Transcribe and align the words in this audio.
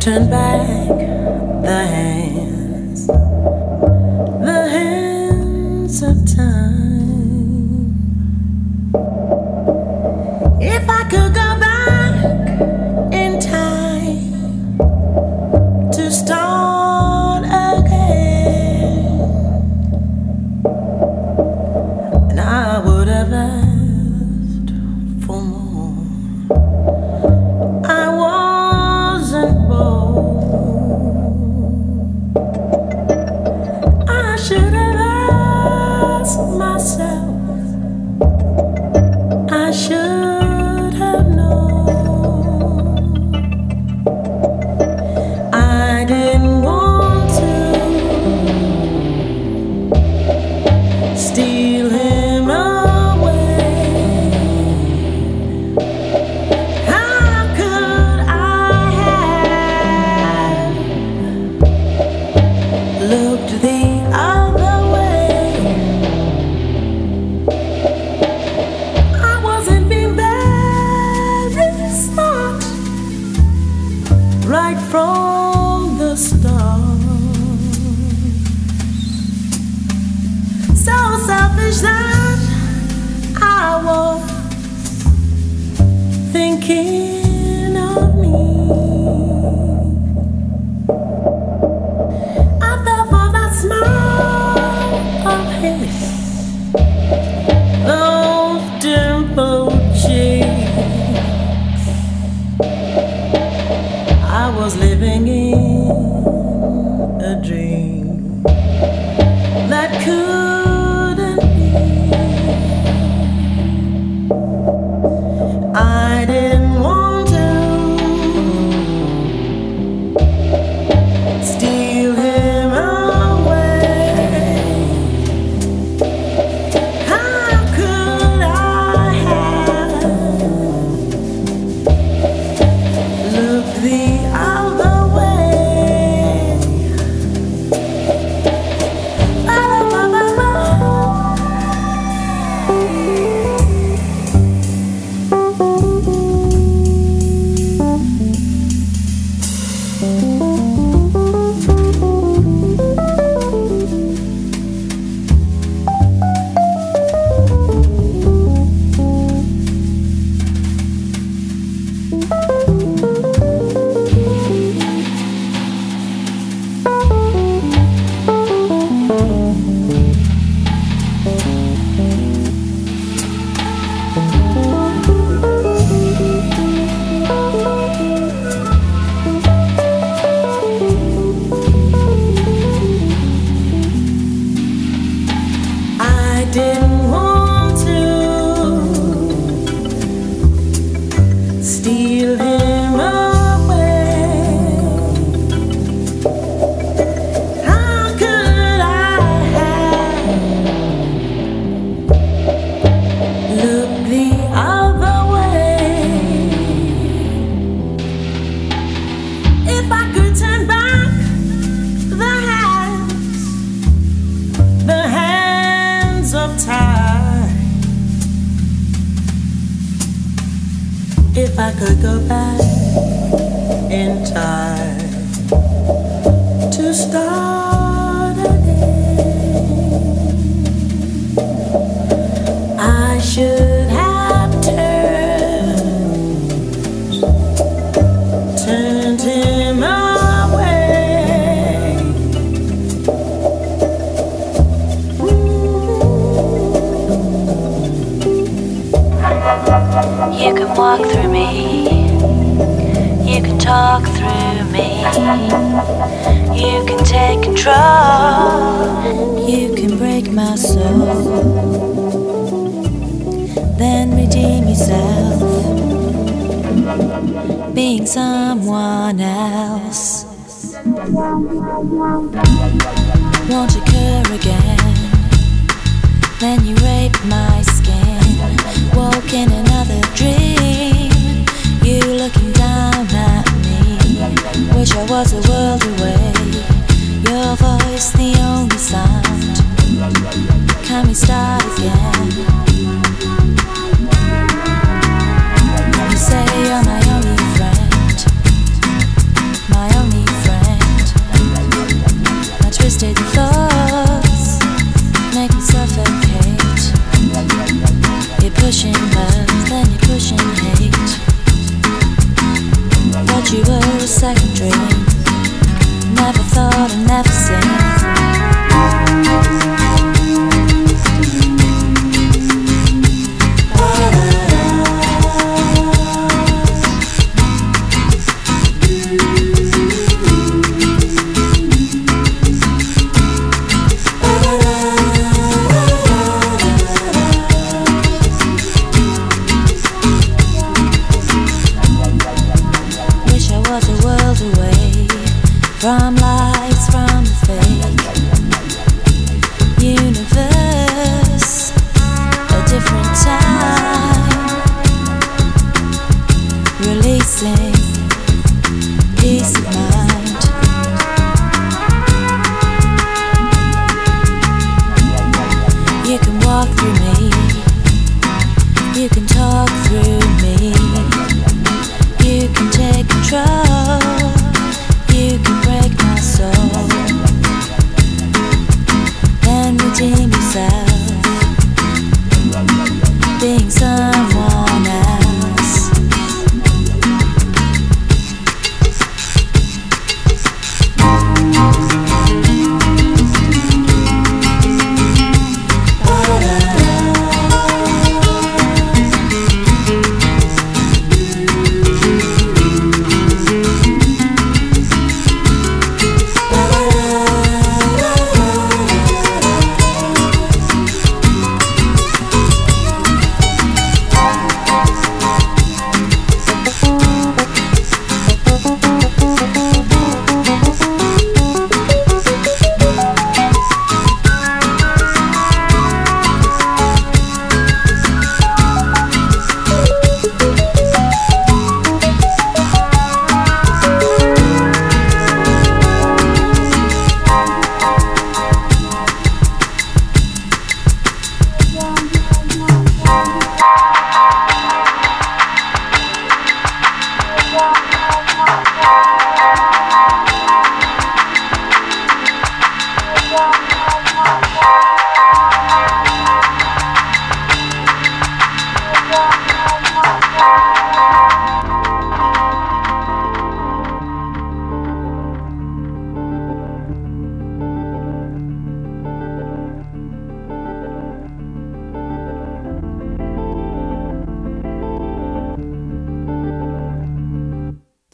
turn 0.00 0.30
back 0.30 0.79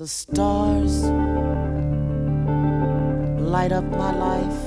The 0.07 0.11
stars 0.11 1.03
light 3.43 3.73
up 3.73 3.83
my 3.87 4.13
life. 4.15 4.63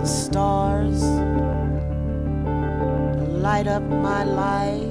The 0.00 0.06
stars 0.06 1.02
light 3.44 3.66
up 3.66 3.82
my 3.82 4.24
life. 4.24 4.87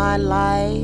My 0.00 0.16
life. 0.16 0.79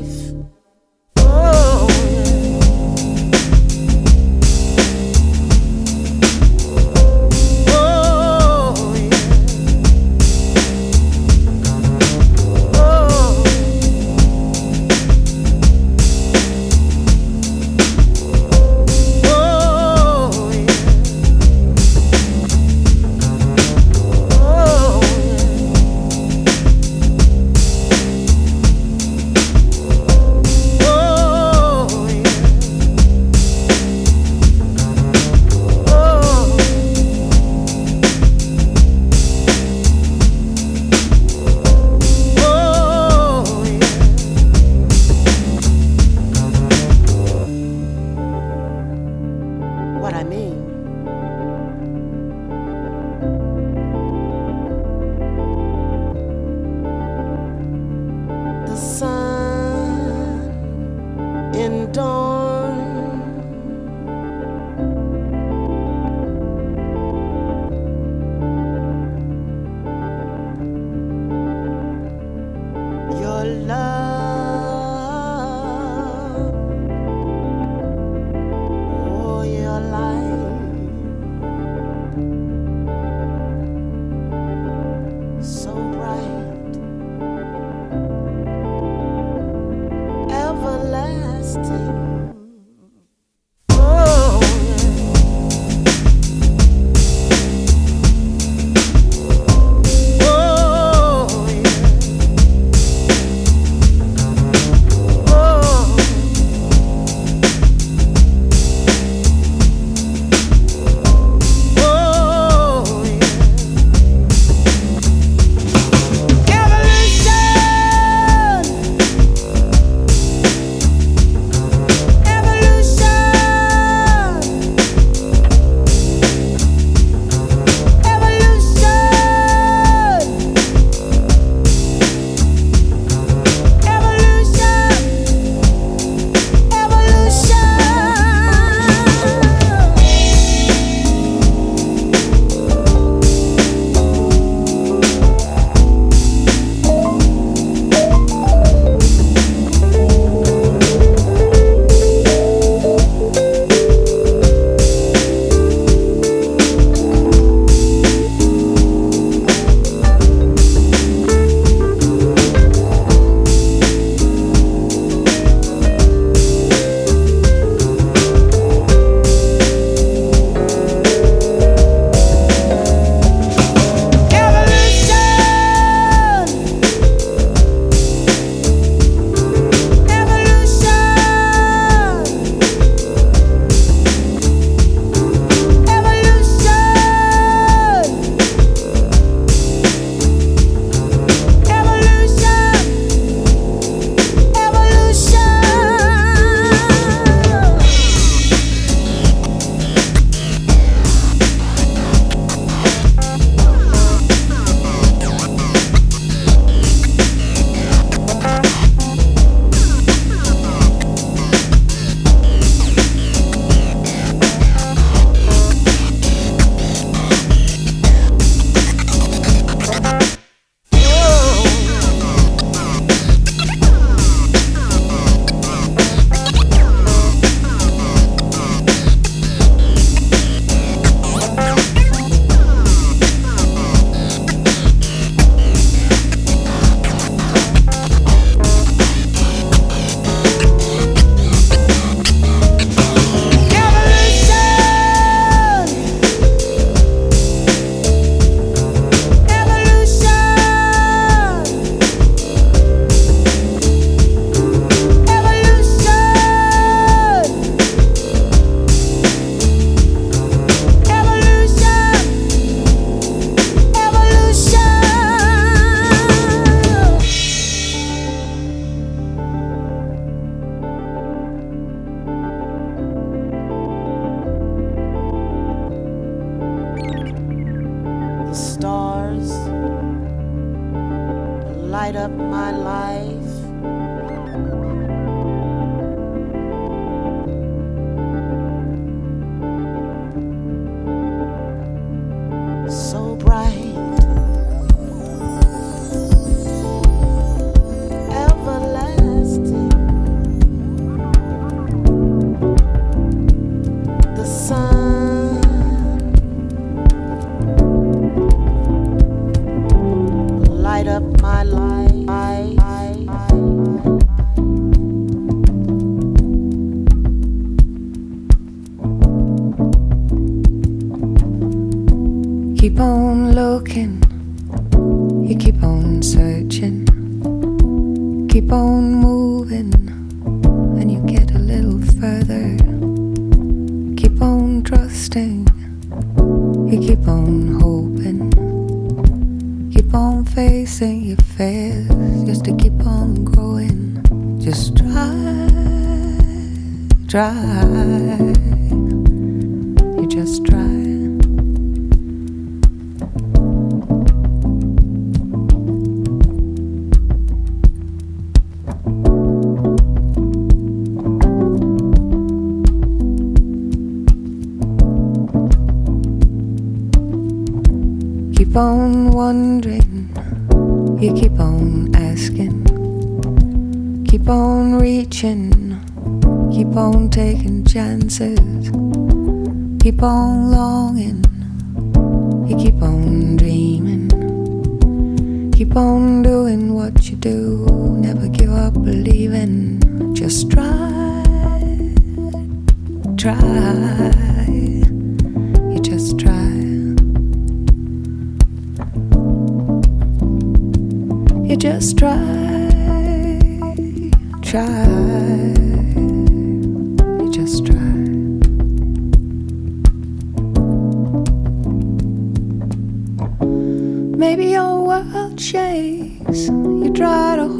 뽕 380.27 380.66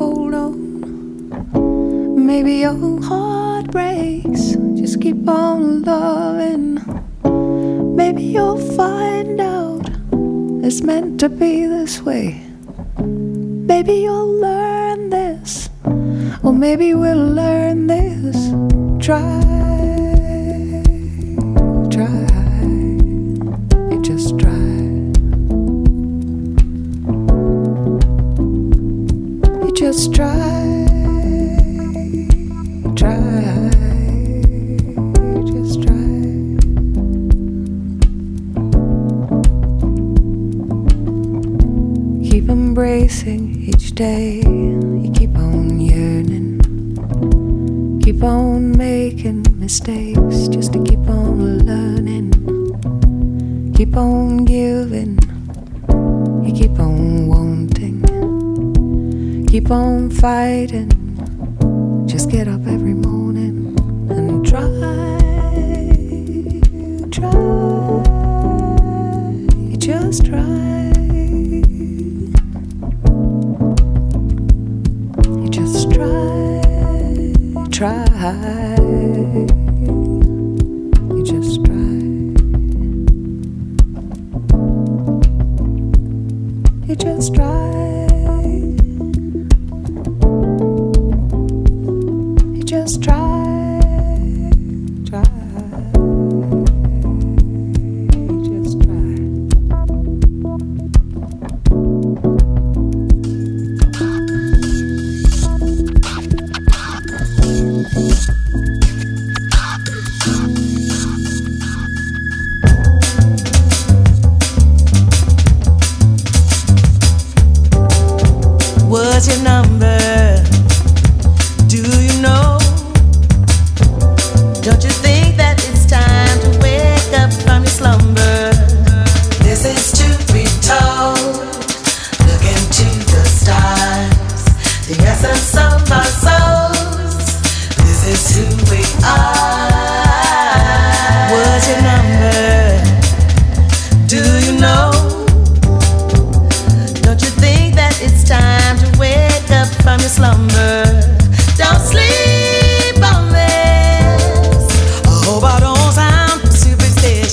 hold 0.07 0.33
on. 0.33 0.55
Maybe 2.25 2.53
your 2.65 3.01
heart 3.01 3.71
breaks, 3.71 4.55
just 4.79 5.01
keep 5.01 5.27
on 5.27 5.83
loving. 5.83 6.79
Maybe 7.95 8.23
you'll 8.23 8.63
find 8.75 9.41
out 9.41 9.85
it's 10.65 10.81
meant 10.81 11.19
to 11.21 11.29
be 11.29 11.65
this 11.65 12.01
way. 12.01 12.41
Maybe 12.99 13.95
you'll 14.05 14.39
learn 14.47 15.09
this, 15.09 15.69
or 16.43 16.53
maybe 16.53 16.93
we'll 16.93 17.27
learn 17.41 17.87
this. 17.87 18.37
Try, 19.05 19.41
try. 21.91 22.26
strong. 29.97 30.26
keep 59.67 59.71
on 59.71 60.09
fighting. 60.09 60.96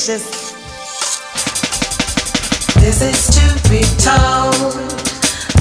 delicious. 0.04 0.52
This 2.74 3.00
is 3.00 3.26
to 3.36 3.70
be 3.70 3.80
told. 4.02 4.74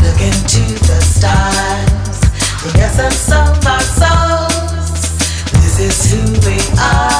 Look 0.04 0.20
into 0.20 0.64
the 0.84 1.00
stars, 1.02 2.20
the 2.64 2.80
essence 2.80 3.32
of 3.32 3.66
our 3.66 3.82
souls. 4.00 5.18
This 5.52 5.80
is 5.80 6.12
who 6.12 6.50
we 6.50 6.58
are. 6.78 7.13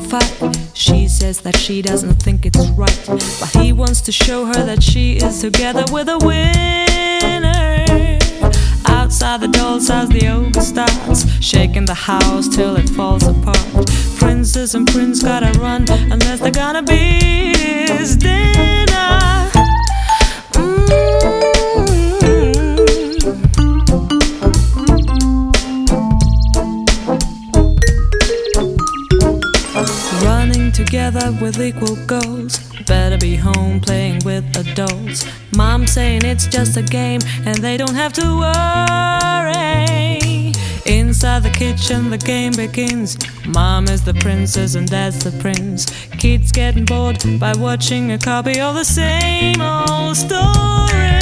Fight. 0.00 0.56
She 0.74 1.08
says 1.08 1.40
that 1.42 1.56
she 1.56 1.82
doesn't 1.82 2.22
think 2.22 2.46
it's 2.46 2.68
right, 2.70 3.04
but 3.06 3.62
he 3.62 3.72
wants 3.72 4.00
to 4.02 4.12
show 4.12 4.46
her 4.46 4.64
that 4.64 4.82
she 4.82 5.16
is 5.16 5.40
together 5.40 5.84
with 5.92 6.08
a 6.08 6.18
winner. 6.18 8.18
Outside 8.86 9.40
the 9.40 9.48
doll's 9.48 9.88
house, 9.88 10.08
the 10.08 10.28
ogre 10.28 10.60
starts 10.60 11.28
shaking 11.40 11.84
the 11.84 11.94
house 11.94 12.48
till 12.48 12.76
it 12.76 12.88
falls 12.90 13.26
apart. 13.26 13.58
Princess 14.16 14.74
and 14.74 14.86
prince 14.86 15.22
gotta 15.22 15.58
run 15.58 15.84
unless 15.90 16.40
they're 16.40 16.50
gonna 16.50 16.82
be 16.82 17.52
his 17.88 18.16
dinner. 18.16 19.21
With 31.22 31.60
equal 31.60 31.94
goals. 32.06 32.58
Better 32.84 33.16
be 33.16 33.36
home 33.36 33.78
playing 33.78 34.22
with 34.24 34.44
adults. 34.56 35.24
Mom 35.56 35.86
saying 35.86 36.24
it's 36.24 36.48
just 36.48 36.76
a 36.76 36.82
game 36.82 37.20
and 37.46 37.58
they 37.58 37.76
don't 37.76 37.94
have 37.94 38.12
to 38.14 38.38
worry. 38.40 40.18
Inside 40.84 41.44
the 41.44 41.50
kitchen, 41.50 42.10
the 42.10 42.18
game 42.18 42.54
begins. 42.54 43.16
Mom 43.46 43.84
is 43.84 44.02
the 44.02 44.14
princess 44.14 44.74
and 44.74 44.90
dad's 44.90 45.22
the 45.22 45.30
prince. 45.40 45.86
Kids 46.18 46.50
getting 46.50 46.84
bored 46.84 47.22
by 47.38 47.54
watching 47.56 48.10
a 48.10 48.18
copy 48.18 48.60
of 48.60 48.74
the 48.74 48.84
same 48.84 49.60
old 49.60 50.16
story. 50.16 51.21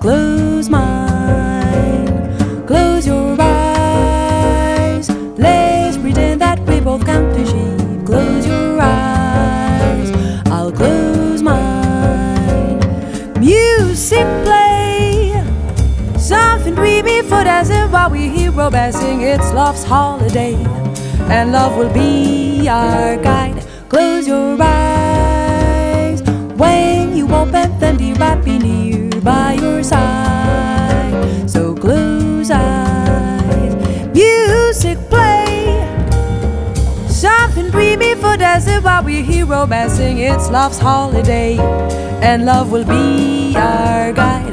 Close 0.00 0.68
mine. 0.68 2.06
Close 2.66 3.06
your 3.06 3.36
eyes. 3.40 5.08
Let's 5.36 5.96
pretend 5.96 6.40
that 6.40 6.60
we 6.60 6.80
both 6.80 7.04
count 7.04 7.34
to 7.34 7.44
sheep. 7.44 8.06
Close 8.06 8.46
your 8.46 8.78
eyes. 8.80 10.10
I'll 10.46 10.70
close 10.70 11.42
mine. 11.42 12.78
Music 13.40 14.26
play. 14.44 15.42
Something 16.18 16.74
dreamy 16.74 17.22
for 17.22 17.42
dancing 17.42 17.90
while 17.90 18.10
we 18.10 18.28
hear 18.28 18.52
Robert 18.52 18.92
sing. 18.92 19.22
It's 19.22 19.52
love's 19.52 19.82
holiday, 19.82 20.54
and 21.28 21.52
love 21.52 21.76
will 21.76 21.92
be 21.92 22.68
our 22.68 23.16
romancing, 39.56 40.18
it's 40.18 40.50
love's 40.50 40.78
holiday, 40.78 41.56
and 42.20 42.44
love 42.44 42.70
will 42.70 42.84
be 42.84 43.56
our 43.56 44.12
guide. 44.12 44.45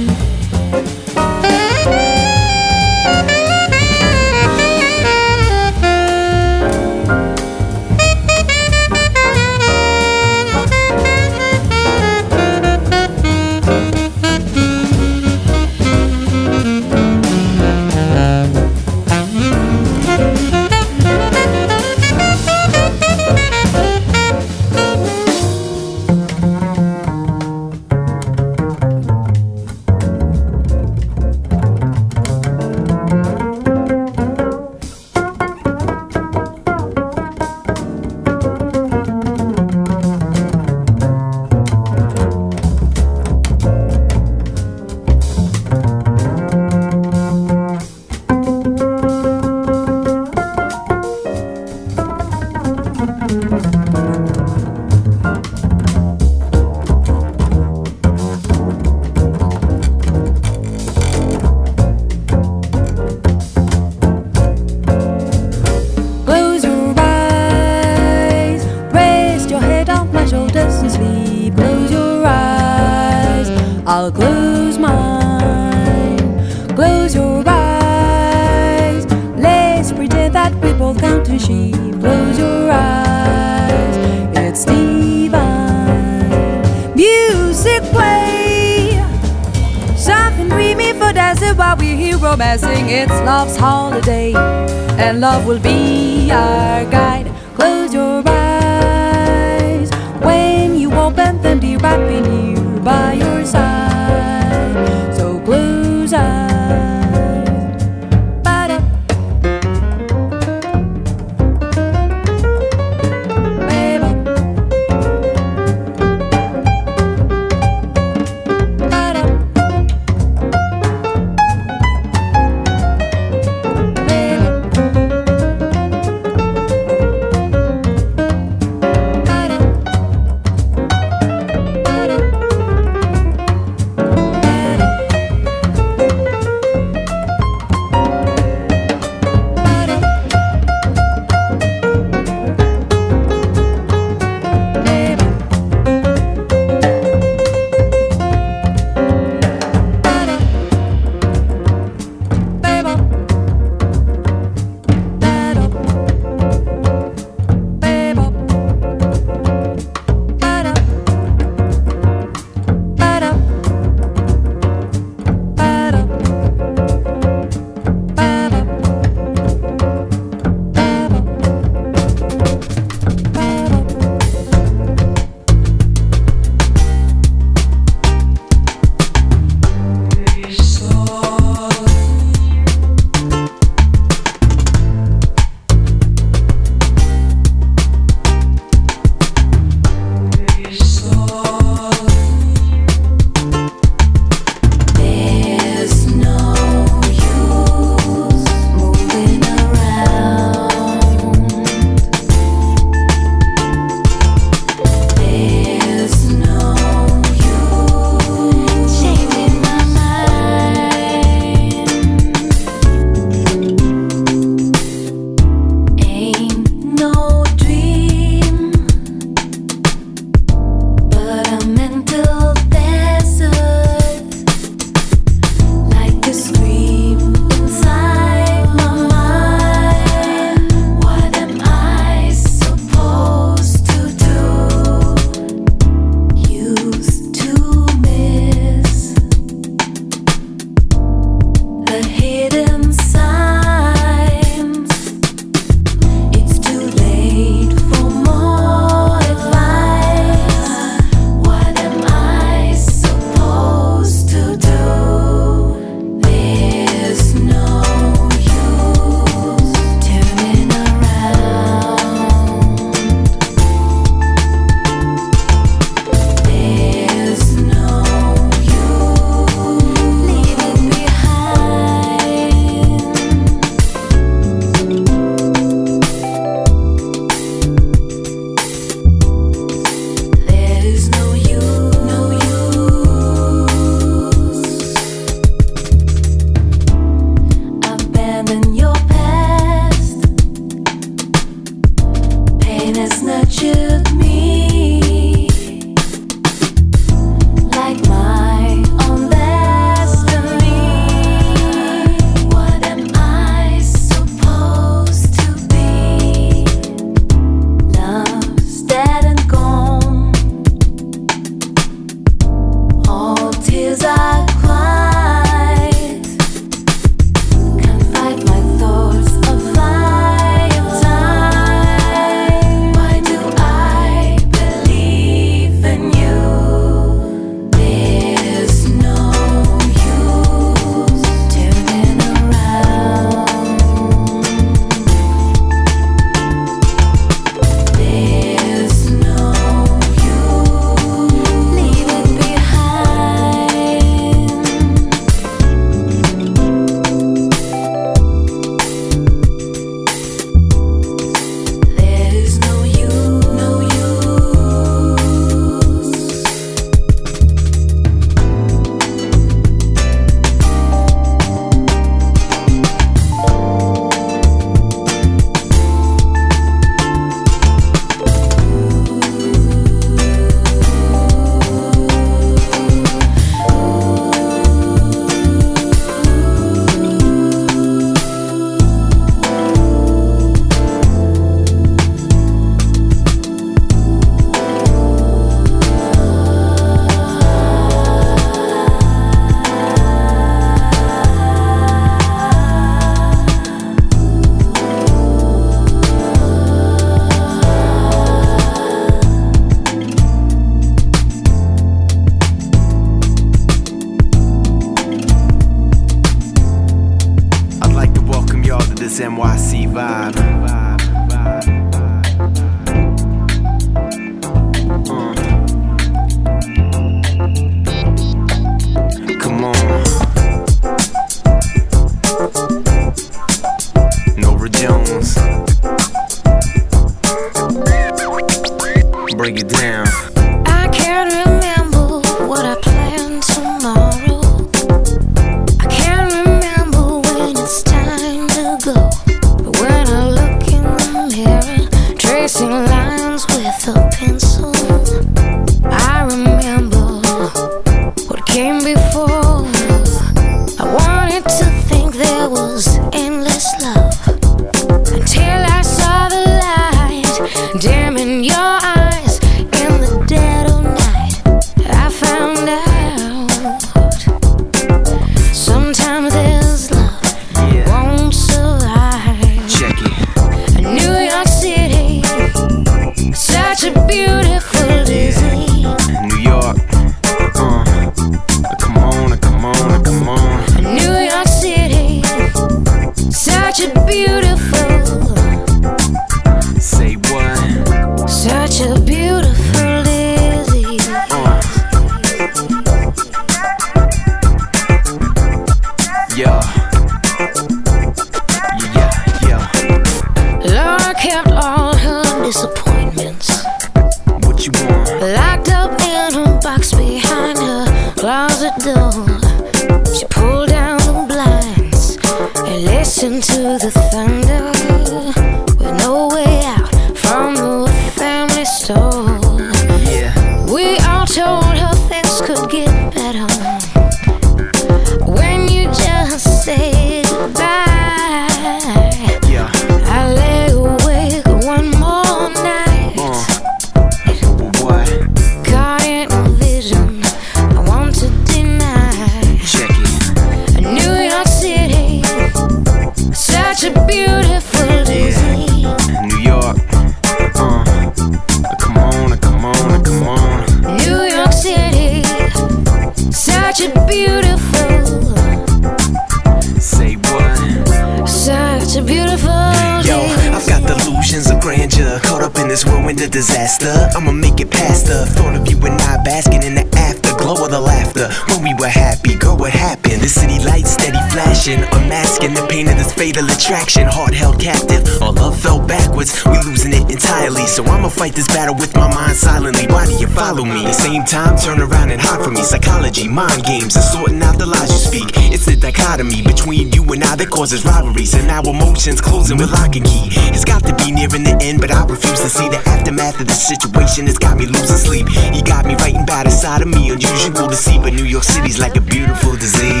time, 581.31 581.55
turn 581.55 581.79
around 581.79 582.11
and 582.11 582.19
hide 582.19 582.43
from 582.43 582.55
me. 582.55 582.61
Psychology, 582.61 583.27
mind 583.27 583.63
games, 583.63 583.95
and 583.95 584.03
sorting 584.03 584.43
out 584.43 584.57
the 584.59 584.65
lies 584.65 584.91
you 584.91 584.99
speak. 584.99 585.31
It's 585.53 585.65
the 585.65 585.77
dichotomy 585.77 586.41
between 586.41 586.91
you 586.91 587.03
and 587.13 587.23
I 587.23 587.37
that 587.37 587.49
causes 587.49 587.85
rivalries, 587.85 588.33
and 588.33 588.51
our 588.51 588.67
emotions 588.67 589.21
closing 589.21 589.57
with 589.57 589.71
lock 589.71 589.95
and 589.95 590.05
key. 590.05 590.27
It's 590.51 590.65
got 590.65 590.83
to 590.83 590.93
be 590.95 591.11
nearing 591.11 591.43
the 591.43 591.55
end, 591.61 591.79
but 591.79 591.89
I 591.89 592.03
refuse 592.03 592.41
to 592.41 592.49
see 592.49 592.67
the 592.67 592.83
aftermath 592.85 593.39
of 593.39 593.47
the 593.47 593.53
situation. 593.53 594.27
It's 594.27 594.37
got 594.37 594.57
me 594.57 594.65
losing 594.65 594.97
sleep. 594.97 595.27
You 595.55 595.63
got 595.63 595.85
me 595.85 595.95
writing 595.95 596.25
by 596.25 596.43
the 596.43 596.51
side 596.51 596.81
of 596.81 596.89
me, 596.89 597.09
unusual 597.09 597.69
to 597.69 597.75
see, 597.75 597.97
but 597.97 598.13
New 598.13 598.25
York 598.25 598.43
City's 598.43 598.79
like 598.79 598.97
a 598.97 599.01
beautiful 599.01 599.55
disease. 599.55 600.00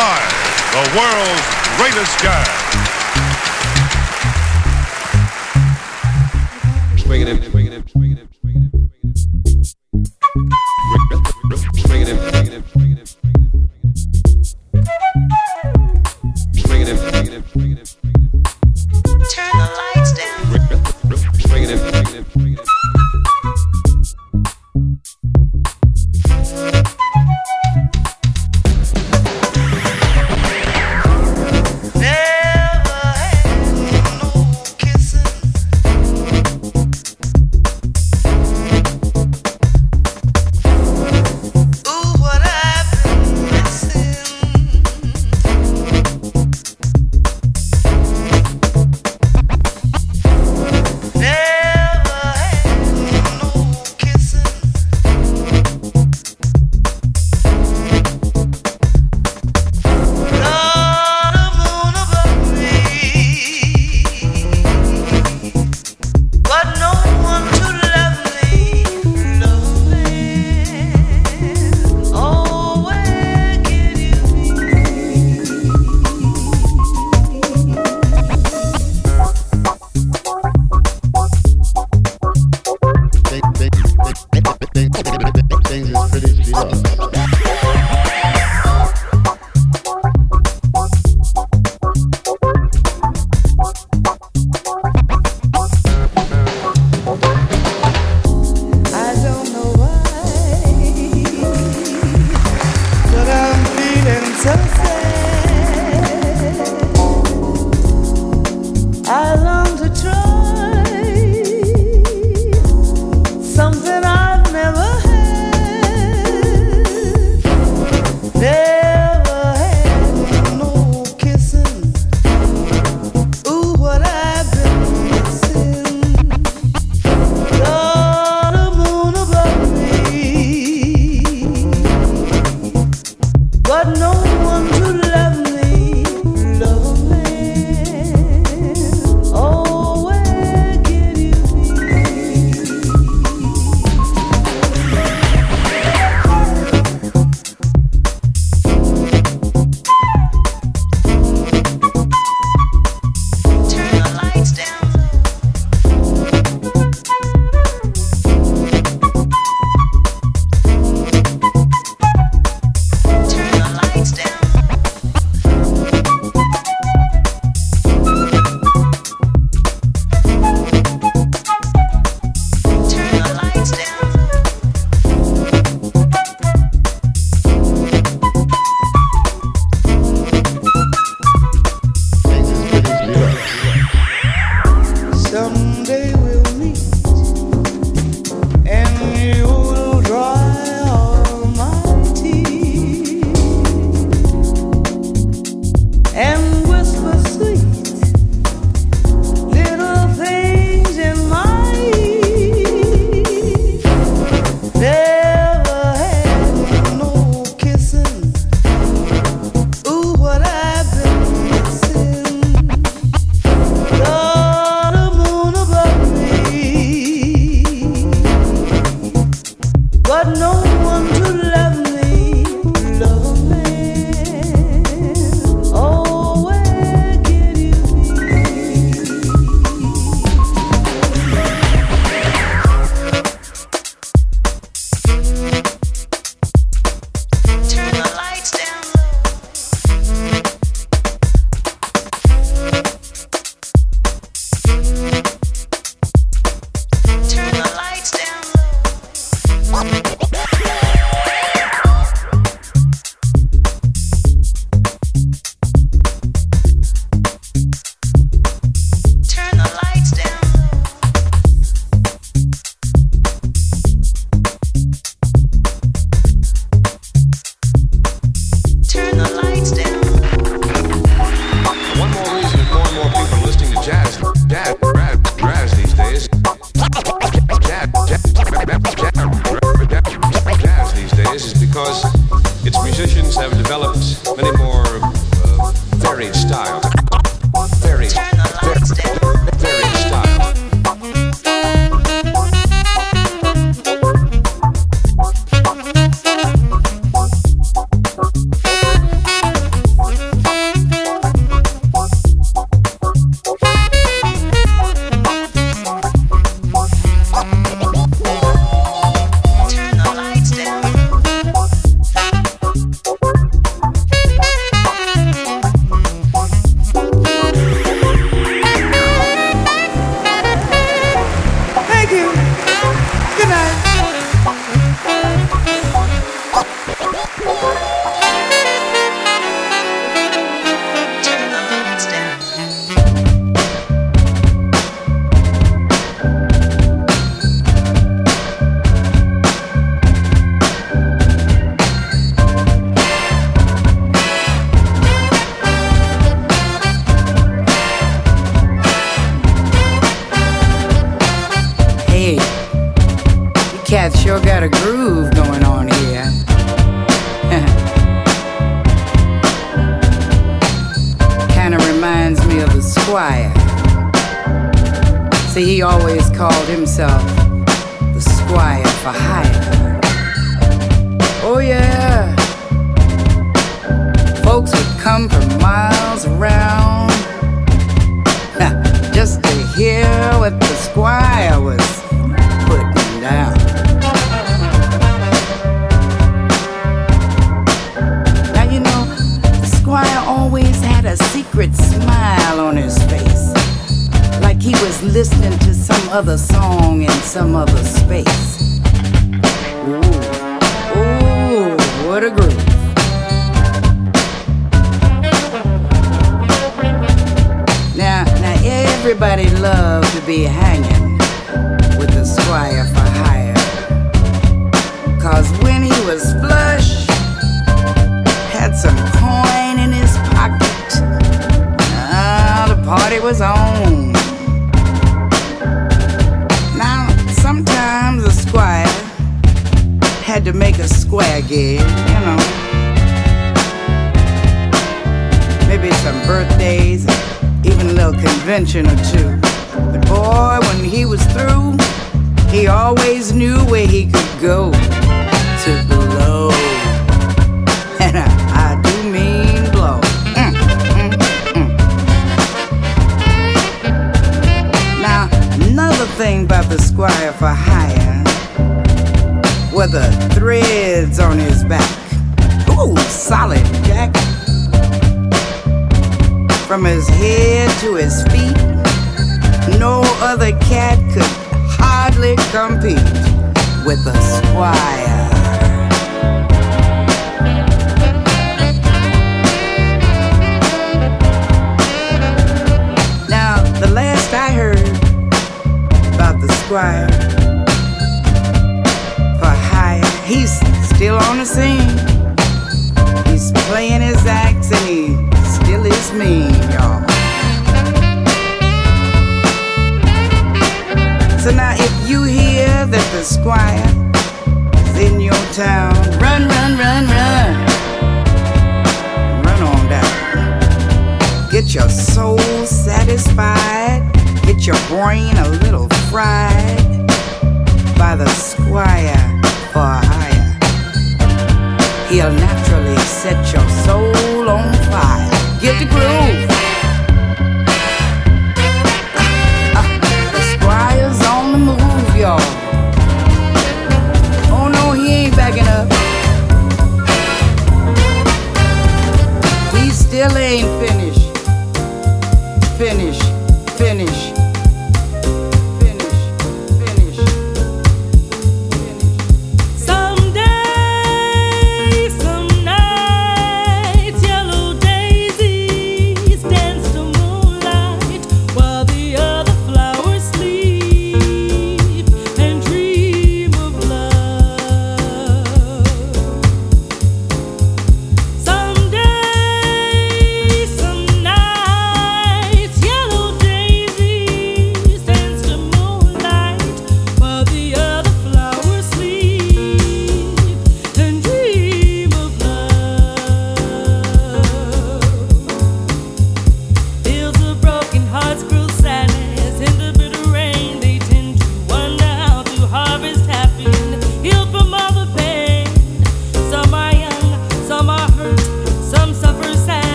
live, 0.00 0.32
the 0.72 0.84
world's 0.96 1.46
greatest 1.76 2.22
guy. 2.22 2.69